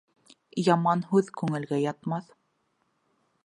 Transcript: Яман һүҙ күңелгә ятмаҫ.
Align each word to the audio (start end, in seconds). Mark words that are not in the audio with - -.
Яман 0.67 1.03
һүҙ 1.11 1.29
күңелгә 1.41 1.81
ятмаҫ. 1.83 2.33